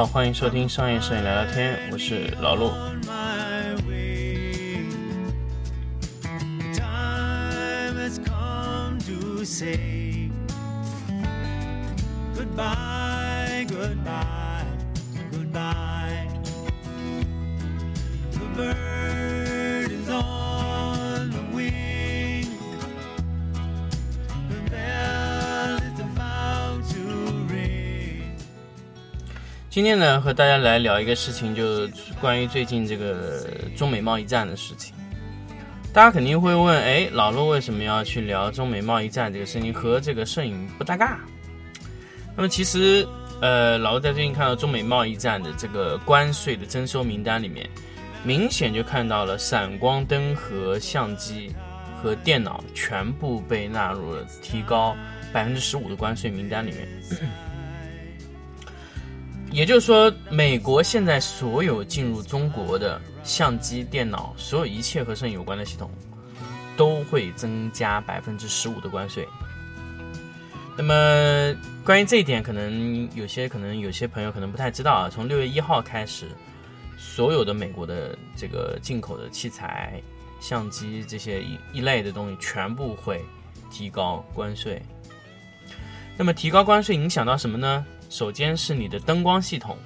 [0.00, 2.68] 好，欢迎收听商业摄影聊聊天，我是老陆。
[2.68, 4.86] on my way.
[6.22, 10.30] The time has come to say
[12.34, 14.64] goodbye, goodbye,
[15.30, 15.89] goodbye.
[29.70, 34.92] 今天呢，和大家来聊一个事情，就是关于最近这个中美贸易战的事情。
[35.92, 41.20] 大家肯定会问，哎，老陆为什么要去聊中美贸易战这个事情，和这个摄影不搭嘎？
[42.36, 43.06] 那么其实，
[43.40, 47.70] 呃，老陆在最近看到中美贸易战的这个关税的征收名单里面，
[48.24, 51.54] 明显就看到了闪光灯和相机
[52.02, 54.96] 和电脑全部被纳入了提高
[55.32, 56.88] 百分之十五的关税名单里面。
[59.52, 65.90] 也就是说，美国现在所有进入中国的相机、电脑，所有一切和摄影有关的系统，
[66.76, 69.26] 都会增加百分之十五的关税。
[70.76, 75.10] 那么，关于这一点，可能有些可能有些朋友可能不太知道啊。
[75.10, 76.28] 从六月一号开始，
[76.96, 80.00] 所有的美国的这个进口的器材、
[80.40, 83.20] 相机这些一一类的东西，全部会
[83.70, 84.80] 提高关税。
[86.16, 87.84] 那么，提高关税影响到什么呢？
[88.10, 89.78] 首先是你的灯光系统、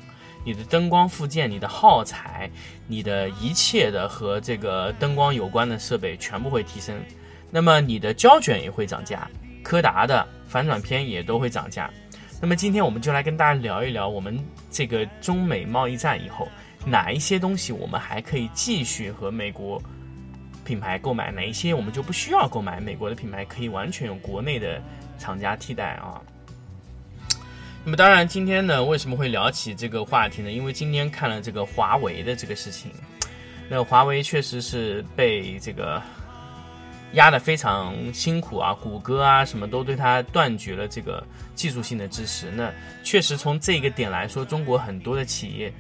[0.45, 2.51] 你的灯光附件、你的耗材、
[2.89, 6.97] 你的一切的和这个灯光有关的设备全部会提升。
[7.51, 9.31] 那么你的胶卷也会涨价，
[9.63, 11.91] 柯达的反转片也都会涨价。
[12.41, 16.49] 那么今天我们就来跟大家聊一聊，我们这个中美贸易战以后，
[16.87, 19.81] 哪一些东西我们还可以继续和美国
[20.65, 24.83] 品牌购买，哪一些我们就不需要购买美国的品牌，可以完全用国内的
[25.19, 26.21] 厂家替代啊。
[27.87, 30.51] 那么当然，今天呢，为什么会聊起这个话题呢？
[30.51, 32.91] 因为今天看了这个华为的这个事情，
[33.69, 36.01] 那华为确实是被这个
[37.13, 41.23] 压得非常辛苦啊，谷歌啊什么都对它断绝了这个
[41.55, 42.51] 技术性的支持。
[42.51, 42.73] 那
[43.03, 45.71] 确实从这个点来说，中国很多的企业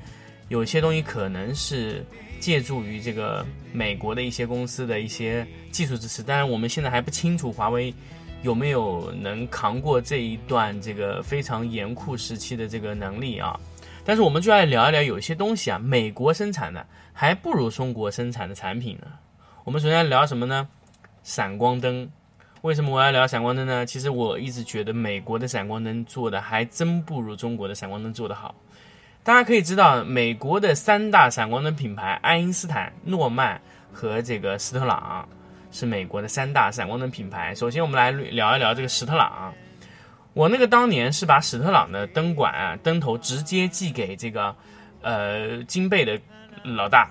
[0.48, 2.04] 有些东西可能是
[2.38, 7.94] 借助于这个美国的一些公司的一些技术支持，当然我们现在还不清楚华为。
[8.44, 13.58] 有没有能扛过这一段这个非常严酷时期的这个能力啊？
[14.04, 19.06] 但是我们就来聊一聊，有些东西啊，美国生产的还不如中国生产的产品呢。
[19.64, 20.68] 我们首先聊什么呢？
[21.22, 22.06] 闪光灯。
[22.60, 23.86] 为什么我要聊闪光灯呢？
[23.86, 28.54] 其实我一直觉得美国的闪光灯做的还真不如中国的闪光灯做得好。
[29.22, 33.58] 大家可以知道，美国的三大闪光灯品牌爱因斯坦、诺曼
[33.90, 35.26] 和这个斯特朗。
[35.74, 37.52] 是美国的三大闪光灯品牌。
[37.52, 39.52] 首先，我们来聊一聊这个史特朗。
[40.32, 44.54] 我那个当年是把史特朗的灯管啊、灯头直接寄给这个
[45.02, 46.18] 呃金贝的
[46.62, 47.10] 老大，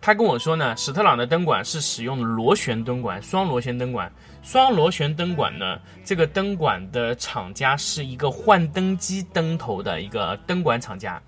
[0.00, 4.10] 他跟我说呢，史特朗的灯管是使用螺旋灯管，双螺旋灯管。
[4.40, 11.20] 双螺旋灯管呢，这个灯管的厂家是一个幻灯机灯头的一个灯管厂家。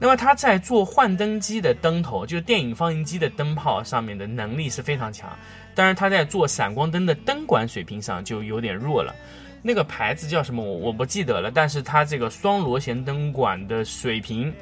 [0.00, 5.28] 那么他在做幻灯机的灯头，就是电影放映机的灯泡上面的能力是非常强。
[5.78, 9.14] 当然，它在做闪光灯的灯管水平上就有点弱了。
[9.62, 10.60] 那个牌子叫什么？
[10.60, 11.52] 我我不记得了。
[11.52, 14.52] 但是它这个双螺旋灯管的水平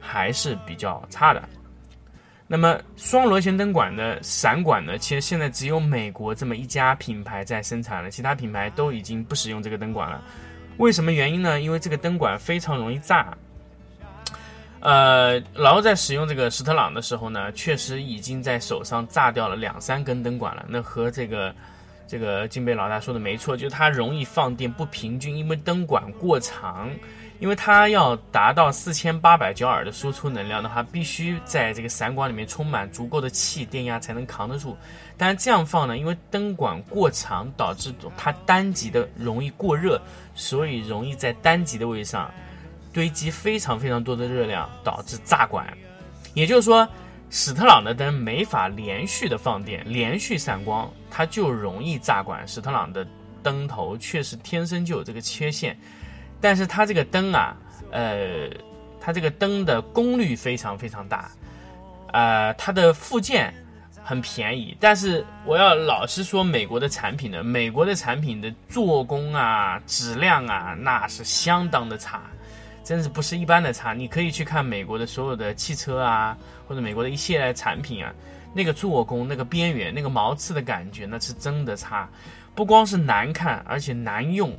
[0.00, 1.46] 还是比较差的。
[2.46, 4.96] 那么双螺旋灯管的闪管呢？
[4.96, 10.24] 其实现在只有美国这么一家品牌在生产了，其他品牌都已经不使用这个灯管了。
[10.78, 11.60] 为什么原因呢？
[11.60, 13.36] 因为这个灯管非常容易炸。
[14.82, 20.64] 呃，然后在使用这个史特朗的时候呢，确实已经在手上炸掉了两三根灯管了。
[20.68, 21.54] 那和这个
[22.08, 26.90] 这个金贝老大说的没错，就是它容易放电不平均，因为灯管过长，
[27.38, 34.76] 因为它要达到四千八百焦耳的输出能量的话，必须在这个闪管里面充满足够的气，电压才能扛得住。
[35.16, 40.02] 但是这样放呢，因为灯管过长，导致它单极的容易过热，
[40.34, 42.28] 所以容易在单极的位置上。
[42.92, 45.66] 堆积非常非常多的热量，导致炸管。
[46.34, 46.86] 也就是说，
[47.30, 52.46] 史特朗的灯没法连续的放电，连续闪光，它就容易炸管。
[52.46, 53.06] 史特朗的
[53.42, 55.76] 灯头确实天生就有这个缺陷，
[56.40, 57.56] 但是它这个灯啊，
[57.90, 58.48] 呃，
[59.00, 61.30] 它这个灯的功率非常非常大，
[62.12, 63.52] 呃，它的附件
[64.02, 64.76] 很便宜。
[64.78, 72.22] 但是我要老实说，美国的产品呢，美国的产品的做工啊、质量啊，那是相当的差。
[72.84, 76.36] 真是不是一般的差，你可以去看美国的所有的汽车啊，
[76.66, 78.12] 或者美国的一系列产品啊，
[78.52, 82.08] 那个做工、那个边缘、那个毛刺的感觉，那是真的差。
[82.54, 84.52] 不光是难看，而且难用，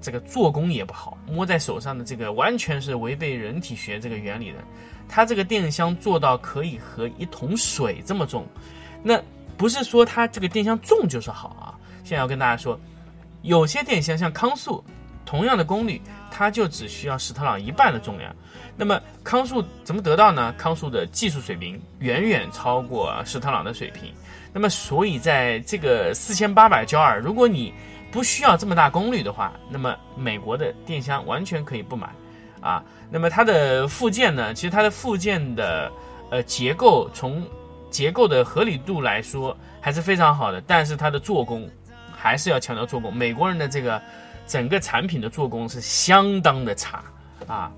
[0.00, 4.58] 这个做工也不好，摸在手上的这个完全是违背人体学这个原理的。
[5.06, 8.46] 它这个电箱做到可以和一桶水这么重，
[9.02, 9.22] 那
[9.56, 11.76] 不是说它这个电箱重就是好啊。
[12.04, 12.80] 现在要跟大家说，
[13.42, 14.82] 有些电箱像康素，
[15.26, 16.00] 同样的功率，
[16.36, 18.34] 它就只需要史特朗一半的重量。
[18.76, 20.52] 那么康素怎么得到呢？
[20.58, 24.12] 康素的技术水平远远超过史特朗的水平。
[24.52, 27.72] 那么所以在这个四千八百焦耳，如果你
[28.10, 32.08] 不需要这么大功率的话，那么美国的电箱完全可以不买
[32.60, 32.82] 啊。
[33.10, 34.52] 那么它的附件呢？
[34.52, 35.90] 其实它的附件的
[36.30, 37.46] 呃结构，从
[37.90, 41.68] 结构的合理度来说还是非常好的，但是它的做工
[42.12, 43.14] 还是要强调做工。
[43.14, 44.02] 美国人的这个
[44.46, 47.02] 整个产品的做工是相当的差
[47.46, 47.70] 啊。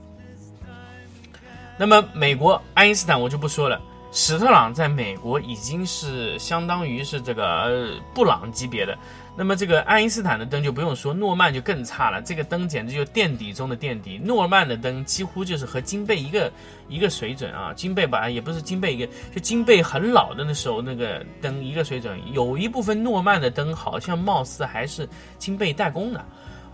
[1.79, 3.81] 那么美国爱因斯坦我就不说了，
[4.11, 8.97] 史特朗在美国已经是相当于是这个呃布朗级别的。
[9.39, 12.23] 那么这个爱因斯坦的灯就不用说，诺曼就更差了。
[12.23, 14.19] 这个灯简直就是垫底中的垫底。
[14.25, 16.51] 诺曼的灯几乎就是和金贝一个
[16.89, 22.19] 一个水准啊，金贝吧也不是金贝一个，就金贝很老的那时候那个灯一个水准。
[22.33, 26.25] 有一部分诺曼的灯好像貌似还是金贝代工的，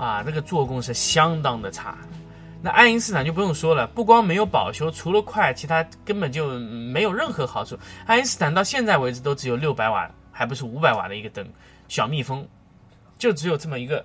[0.02, 1.96] 啊，那个做工是相当的差。
[2.60, 7.78] 那爱因斯坦就不用说了，不光没有保修，除了快，其他根本就没有任何好处。
[8.04, 11.46] 爱因斯坦到现在为止都只有六百瓦，还不是五百瓦的一个灯，
[11.86, 12.44] 小蜜蜂，
[13.16, 14.04] 就只有这么一个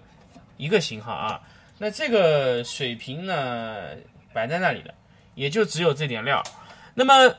[0.58, 1.42] 一个型号啊。
[1.80, 3.76] 那这个水平呢，
[4.34, 4.94] 摆在那里了，
[5.34, 6.44] 也就只有这点料。
[6.94, 7.36] 那么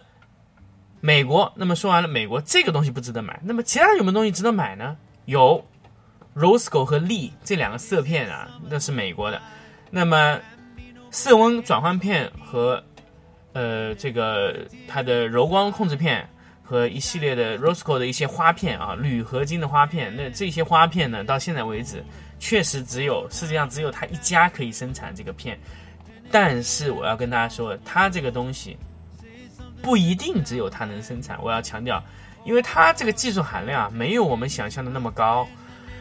[1.01, 4.97] 美国，那么说完了美国这个东西不值得买，那么其他有没有东西值得买呢？
[5.27, 5.65] 有
[6.39, 9.43] ，Roscoe 和 Lee 这两个色片啊，那是美国的。
[9.91, 10.39] 那么
[11.11, 12.83] 色温转换片和
[13.55, 16.29] 呃这个它的柔光控制片
[16.63, 20.15] 和一系列的 Roscoe 的一些花片啊，铝合金的花片。
[20.15, 22.05] 那这些花片呢，到现在为止
[22.39, 25.59] 确实只有世界上只有它一家可以生产这个片。
[26.31, 28.77] 但是我要跟大家说，它这个东西
[29.81, 31.43] 不一定只有它能生产。
[31.43, 32.05] 我要强调，
[32.45, 35.49] 因为它这个技术含量没有我们想象的那么高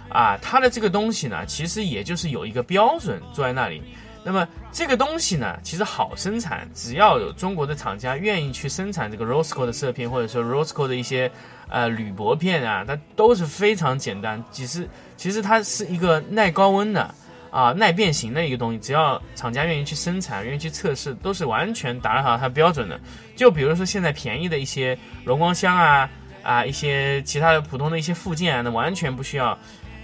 [0.10, 0.38] 啊。
[0.42, 3.82] 它的这个东西呢，其实也就是有一个标准坐在那里。
[4.24, 11.32] 那么这个东西呢，其实好生产，只要有中国的厂家愿意去生产这个 Rosco 的射片，或者说 Rosco 的一些
[11.70, 14.44] 呃铝箔片啊，它都是非常简单。
[14.52, 17.16] 其实其实它是一个耐高温的
[17.52, 23.00] 啊，耐变形的一个东西，只要厂家愿意去生产，愿意去测试，都是完全达到它标准的。
[23.34, 26.10] 就比如说现在便宜的一些柔光箱啊
[26.44, 29.58] 啊，一些其他的普通的一些附件啊，那完全不需要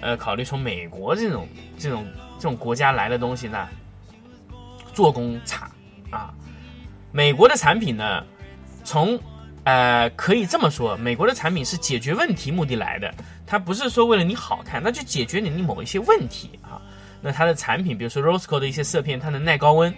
[0.04, 1.48] 呃考虑从美国这种
[1.80, 2.06] 这种
[2.36, 3.68] 这种国家来的东西呢。
[4.94, 5.72] 做工差
[6.12, 6.32] 啊！
[7.12, 8.24] 美国的产品呢，
[8.84, 9.20] 从
[9.64, 13.12] 呃可以这么说，美国的产品是解决问题目的来的，
[13.48, 16.80] 它不是说为了你好看，那就解决你你某一些问题啊。
[17.22, 19.92] 那它的产品，比如说 Roscoe 的一些色片，它能耐高温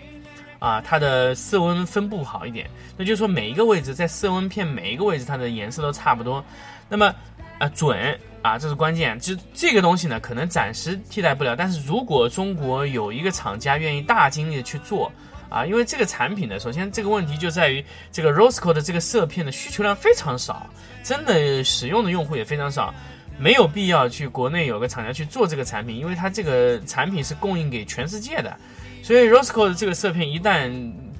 [0.60, 6.42] 啊，它的色温分布好一点，那就是说每一个位置在色温片每一个位置它的颜色都差不多，
[6.88, 7.14] 那么
[7.60, 8.18] 啊准。
[8.46, 9.20] 啊，这是关键。
[9.20, 11.56] 就这个东西呢，可能暂时替代不了。
[11.56, 15.12] 但是如果中国有一个厂家愿意大精力的去做，
[15.50, 20.70] 啊，因为这个产品呢，首先这个问题就在于这个 Rosco 的这个色片的需求量非常少，
[21.04, 22.94] 真的使用的用户也非常少，
[23.40, 28.56] 没有必要去国内有个厂家去做这个产品，因为它这个产品是供应给全世界的。
[29.02, 30.72] 所以 Rosco 的这个色片一旦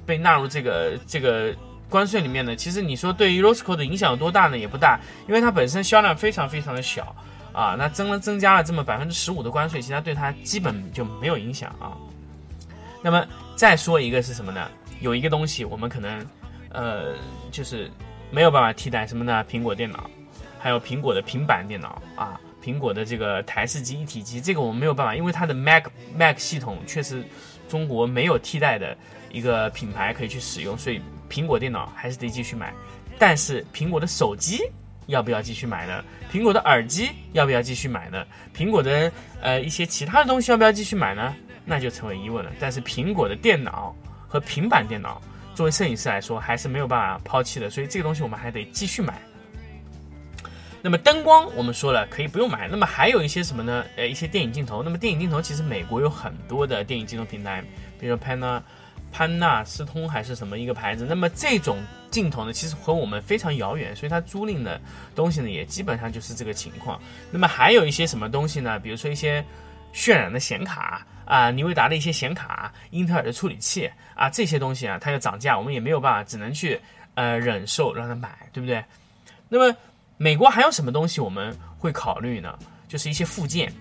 [0.06, 1.52] 被纳入这个这个。
[1.88, 4.58] 关税里面呢，其实你说对于 Roscoe 的影响有多大呢？
[4.58, 7.14] 也不大，因为它本身销量非常非常的小
[7.52, 7.76] 啊。
[7.78, 11.94] 那增了增加了这么百分之十五的关税，其实对它基本就没有影响啊。
[13.02, 13.24] 那么
[13.54, 14.68] 再说一个是什么呢？
[15.00, 16.26] 有一个东西我们可能
[16.70, 17.14] 呃
[17.52, 17.88] 就是
[18.32, 19.44] 没有办法替代什么呢？
[19.48, 20.10] 苹果电脑，
[20.58, 25.84] 还有苹果的平板电脑啊，苹果的这个台式机一体机，这个我们没有办法，因为它的 Mac
[26.16, 27.22] Mac 系统确实
[27.68, 28.96] 中国没有替代的
[29.30, 31.00] 一个品牌可以去使用，所以。
[31.28, 32.72] 苹果电脑还是得继续买，
[33.18, 34.62] 但是苹果的手机
[35.06, 36.04] 要不要继续买呢？
[36.32, 38.24] 苹果的耳机要不要继续买呢？
[38.54, 41.34] 苹果的呃一些其他的东西要不要继续买呢？
[41.64, 42.50] 那就成为疑问了。
[42.58, 43.94] 但是苹果的电脑
[44.28, 45.20] 和平板电脑
[45.54, 49.20] 作为摄影师来说还是没有办法抛弃的，所以这个东西我们还得继续买。
[50.82, 53.84] 那么灯光我们说了可以不用买，那么还有一些什么呢？
[53.96, 54.82] 呃，一些电影镜头。
[54.82, 57.64] 那么电影镜头其实美国有很多的电影镜头平台，
[57.98, 58.62] 比如 Pan。
[59.12, 61.06] 潘纳斯通还是什么一个牌子？
[61.08, 61.78] 那么这种
[62.10, 64.80] 镜头呢，其实和我们非常遥远，所以它租赁的
[65.14, 67.00] 东西呢，也基本上就是这个情况。
[67.30, 68.78] 那么还有一些什么东西呢？
[68.78, 69.44] 比如说一些
[69.94, 76.78] 渲染的显卡啊，尼维达的一些显卡，英特尔的处理器啊，这些东西啊，它要涨价，我们也没有办法，只能去
[77.14, 78.84] 呃忍受让它买，对不对？
[79.48, 79.74] 那么
[80.18, 82.58] 美国还有什么东西我们会考虑呢？
[82.88, 83.72] 就是一些附件。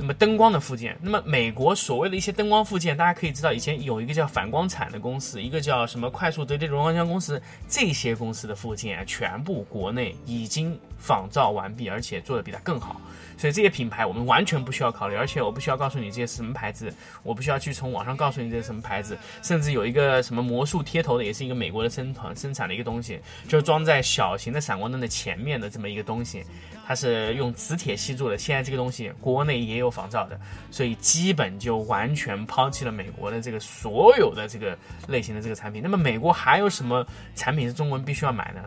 [0.00, 13.00] 那么灯光的附件，那么美国所谓的一些灯光附件，大家可以知道，以前有一个叫反光产的公司，一个叫什么快速折叠柔光箱公司，这些公司的附件全部国内已经仿造完毕，而且做的比它更好。
[13.36, 16.92] 所以这些品牌我们完全不需要考虑，而且我不需要告诉你这些什么牌子，
[17.22, 26.44] 我不需要去从网上告诉你这是什么牌子，甚至有一个什么魔术贴头的，也是一个美国的生团生产的一个东西，就是装在小型的闪光灯的前面的这么一个东西，
[26.86, 28.36] 它是用磁铁吸住的。
[28.36, 30.38] 现在这个东西国内也有仿造的，
[30.70, 34.76] 所以基本就完全抛弃了美国的这个所有的这个
[35.08, 35.82] 类型的这个产品。
[35.82, 38.60] 那么美国还有什么产品是中国人必须要买呢？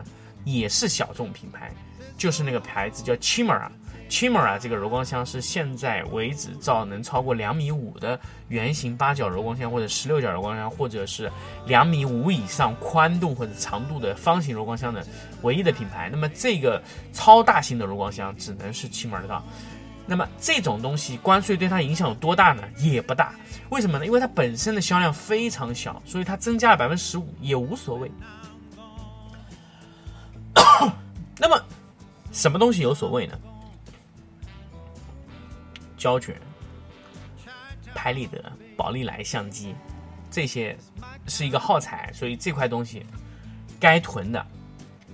[0.44, 1.72] 也是小众品牌，
[2.16, 3.68] 就是那个牌子叫 Chimera。
[4.10, 11.30] Chimera 这个柔光箱是现在为止造能超过两米五的圆形八角柔光箱，或者十六角柔光箱，或者是
[11.66, 15.04] 两米五以上宽度或者长度的方形柔光箱的
[15.42, 16.10] 唯一的品牌。
[16.12, 16.80] 那么这个
[17.12, 19.42] 超大型的柔光箱只能是 Chimera 的。
[20.06, 22.62] 那么这种东西关税对它影响有多大呢？
[22.76, 23.34] 也不大。
[23.70, 24.04] 为什么呢？
[24.04, 28.12] 因为它本身的销量非常小，所以它增加了百分之十五也无所谓。
[31.38, 31.58] 那么
[32.34, 33.38] 什么东西有所谓呢？
[35.96, 36.34] 胶卷、
[37.94, 39.72] 拍立得、宝丽来相机，
[40.32, 40.76] 这些
[41.28, 43.06] 是一个耗材，所以这块东西
[43.78, 44.44] 该囤的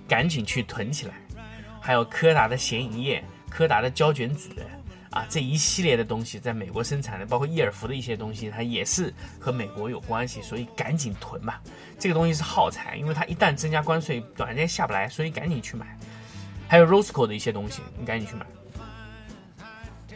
[0.09, 1.15] 赶紧去囤起来。
[1.79, 4.49] 还有柯达的显影液、柯达的胶卷纸
[5.11, 11.61] 啊，这一系列的东西在美国生产的，包括伊尔福的一些东西，它也是和美国有关系，所以赶紧囤吧。
[11.99, 15.99] 这个东西是耗材，因为它一旦增加关税，短时间下不来，所以赶紧去买。
[16.71, 18.47] 还有 Rosco 的一些东西，你赶紧去买。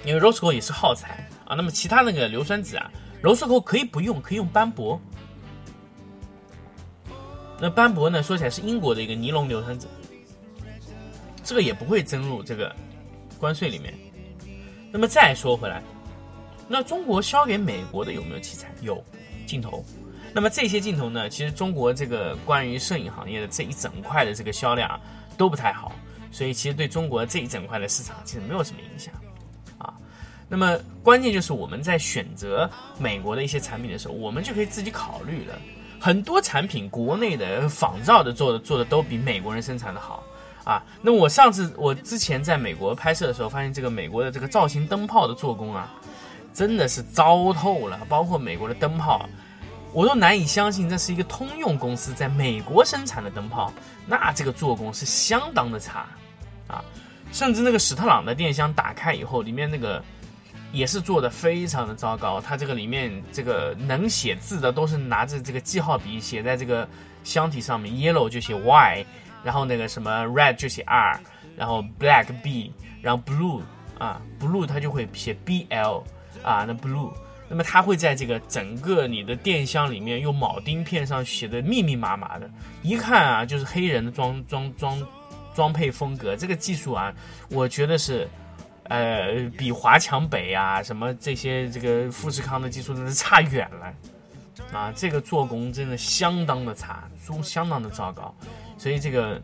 [0.04, 2.88] 因为 Rosco 也是耗材啊，那么其他那个硫酸纸啊
[3.20, 5.00] ，Rosco 可以不用，可以用斑驳。
[7.58, 9.88] 那斑驳呢，说起来是英国的一个尼龙硫酸纸，
[11.42, 12.72] 这个也不会增入这个
[13.36, 13.92] 关税里面。
[14.92, 15.82] 那么再说回来，
[16.68, 18.72] 那中国销给美国的有没有器材？
[18.80, 19.02] 有
[19.44, 19.84] 镜头。
[20.32, 25.00] 那么这些镜头呢，其实中国这个关于摄影行业的这一整块的这个销量啊，
[25.36, 25.90] 都不太好，
[26.34, 29.14] 所以其实对中国这一整块的市场其实没有什么影响。
[29.78, 29.94] 啊
[30.48, 35.54] 那么关键就是我们在选择美国的一些产品的时候，我们就可以自己考虑了。
[36.00, 40.22] 很多产品国内的仿造的做的做的都比美国人生产的好
[40.64, 40.84] 啊。
[41.00, 45.94] 那我上次我之前在美国拍摄的时候，发现这个美国的这个造型灯泡的做工啊，
[46.52, 48.00] 真的是糟透了。
[48.08, 49.26] 包括美国的灯泡，
[49.92, 53.72] 我都难以相信这是一个通用公司在美国生产的灯泡，
[54.06, 56.06] 那这个做工是相当的差。
[57.34, 60.02] 甚至那个史特朗的电箱打开以后，里面那个。
[60.72, 66.88] 也是做的非常的糟糕，它这个里面这个能写字的都是拿着这个记号笔写在这个
[67.22, 69.06] 箱体上面，yellow 就写 y，
[69.44, 71.16] 然后那个什么 red 就写 r，
[71.56, 73.62] 然后 black b，然后 blue
[74.00, 76.02] 啊 blue 它就会写 bl
[76.42, 77.12] 啊那 blue，
[77.48, 82.50] 那么它会在这个整个你的电箱里面用铆钉片上写的密密麻麻的，
[82.82, 85.00] 一看啊就是黑人的装装装
[85.54, 87.14] 装配风格，这个技术啊，
[87.48, 88.28] 我觉得是。
[88.88, 94.92] 呃，比华强北啊，什么这些这个富士康的技术真是差远了啊！
[94.94, 98.34] 这个做工真的相当的差，都相当的糟糕。
[98.76, 99.40] 所以这个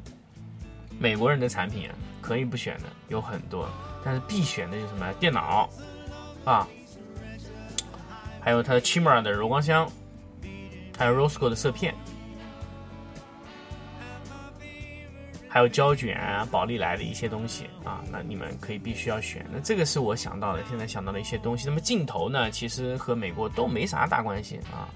[0.99, 3.67] 美国人的产品啊，可以不选的有很多，
[4.05, 5.71] 但是必选的就是什么电脑
[6.45, 6.69] 啊，
[8.43, 9.91] 还有它的 Chimera 的柔光箱，
[10.99, 11.95] 还有 Rosco 的色片。
[15.53, 19.45] 还有胶卷啊，宝丽来的一些东西啊，那你们可以必须要选。
[19.53, 21.67] 那这个是我想到的，现在想到的一些东西。
[21.67, 24.87] 那么镜头呢，其实和美国都没啥大关系啊。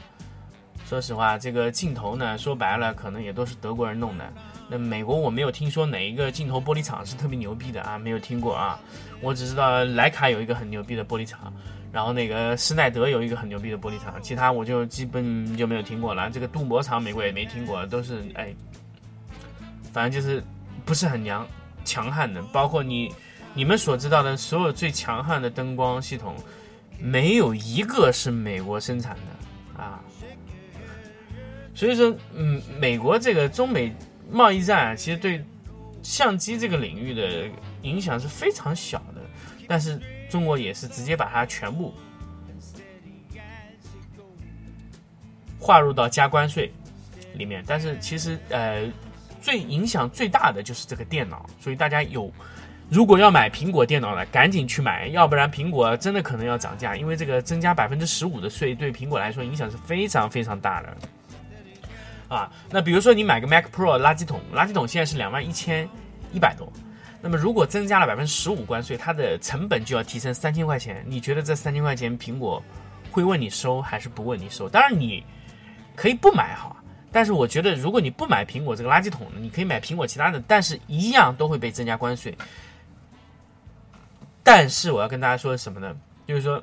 [0.86, 4.32] 说实话，这个镜头呢，说白了可能也都是德国人弄的。
[4.68, 8.78] 那美国我没有听说哪一个镜头玻璃厂是特别牛逼的啊，没有听过啊。
[9.20, 11.52] 我只知道莱卡有一个很牛逼的玻璃厂，
[11.90, 16.30] 然后那个施耐德有一个很牛逼的玻璃厂，其他我就基本就没有听过了。
[16.30, 18.54] 这个镀膜厂美国也没听过，都是哎。
[19.94, 20.42] 反正就是
[20.84, 21.46] 不是很强
[21.84, 23.14] 强悍的，包括你
[23.54, 26.34] 你们所知道的所有最强悍的灯光系统，
[26.98, 30.02] 没有一个是美国生产的啊。
[31.76, 33.94] 所以说，嗯，美国这个中美
[34.32, 35.40] 贸易战啊其实对
[36.02, 37.48] 相机这个领域的
[37.82, 39.20] 影响是非常小的，
[39.68, 41.94] 但是中国也是直接把它全部
[45.60, 46.72] 划入到加关税
[47.34, 48.90] 里面，但是其实呃。
[49.44, 52.32] 最影响最大的就是这个电脑，所以大家有，
[52.88, 60.96] 如果要买苹果电脑的，赶紧去买，要不然苹果真的可能要涨价，因为这个增加百分之十五的税，对苹果来说影响是非常非常大的。
[62.34, 65.86] 啊，那比如说你买个 Mac Pro 垃圾桶，垃圾桶现在是两万一千
[66.32, 66.72] 一百多，
[67.20, 71.04] 那么如果增加了百分之十五关税，它的成本就要提升三千块钱。
[71.06, 72.62] 你觉得这三千块钱苹果
[73.10, 74.70] 会问你收还是不问你收？
[74.70, 75.22] 当然你
[75.94, 76.74] 可以不买哈，
[77.14, 82.36] 但是我觉得如果你不买苹果这个垃圾桶，你可以买苹果其他的，但是一样都会被增加关税。
[84.42, 85.96] 但是我要跟大家说什么呢？
[86.26, 86.60] 就是说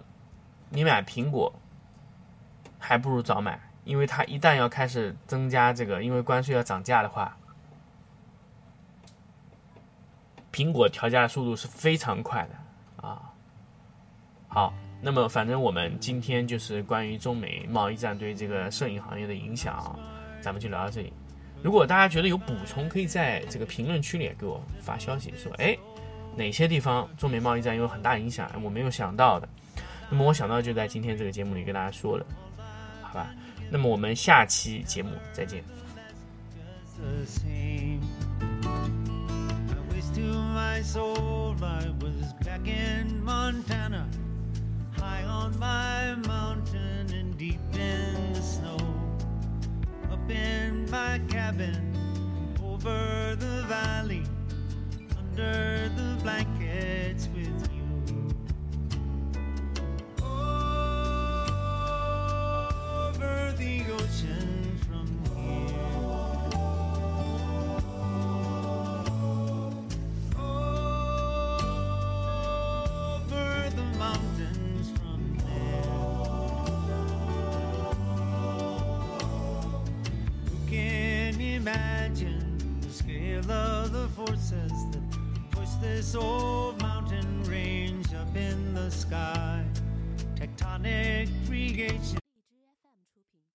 [0.69, 1.53] 你买苹果
[2.77, 7.37] 还不如早买，因为它一旦要开始增加这个，因为关税要涨价的话。
[10.51, 13.21] 苹果调价的速度是非常快的啊。
[14.49, 19.97] 好，那么反正我们今天就是关于中美贸易战对这个摄影行业的影响，
[20.41, 21.13] 咱们就聊到这里。
[21.63, 25.77] 如果大家觉得有补充，可以在这个评论区里给我发消息说，哎，
[26.35, 29.47] 哪些地方中美贸易战有很大影响，我没有想到的。
[30.09, 32.25] 那么我想到就在今天这个节目里跟大家说了，
[33.01, 33.29] 好吧？
[33.69, 35.63] 那么我们下期节目再见。
[37.01, 38.01] the same.
[38.61, 44.07] I wish to my soul I was back in Montana,
[44.97, 48.77] high on my mountain and deep in the snow.
[50.31, 51.93] In my cabin,
[52.63, 54.23] over the valley,
[55.17, 57.70] under the blankets with